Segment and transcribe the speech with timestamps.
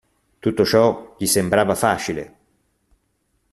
[0.39, 2.35] Tutto ciò gli sembrava facile.